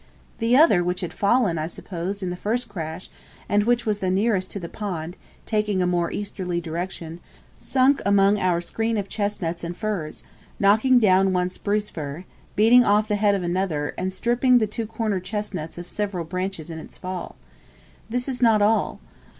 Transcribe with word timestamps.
The 0.39 0.57
other, 0.57 0.83
which 0.83 1.01
had 1.01 1.13
fallen, 1.13 1.59
I 1.59 1.67
suppose, 1.67 2.23
in 2.23 2.31
the 2.31 2.35
first 2.35 2.67
crash, 2.67 3.07
and 3.47 3.65
which 3.65 3.85
was 3.85 3.99
the 3.99 4.09
nearest 4.09 4.49
to 4.49 4.59
the 4.59 4.67
pond, 4.67 5.15
taking 5.45 5.79
a 5.79 5.85
more 5.85 6.11
easterly 6.11 6.59
direction, 6.59 7.19
sunk 7.59 8.01
among 8.03 8.39
our 8.39 8.61
screen 8.61 8.97
of 8.97 9.07
chestnuts 9.07 9.63
and 9.63 9.77
firs, 9.77 10.23
knocking 10.59 10.97
down 10.97 11.33
one 11.33 11.51
spruce 11.51 11.89
fir, 11.91 12.25
beating 12.55 12.83
off 12.83 13.07
the 13.07 13.15
head 13.15 13.35
of 13.35 13.43
another, 13.43 13.93
and 13.95 14.11
stripping 14.11 14.57
the 14.57 14.65
two 14.65 14.87
corner 14.87 15.19
chestnuts 15.19 15.77
of 15.77 15.87
several 15.87 16.25
branches 16.25 16.71
in 16.71 16.79
its 16.79 16.97
fall. 16.97 17.35
This 18.09 18.27
is 18.27 18.41
not 18.41 18.59
all. 18.63 18.99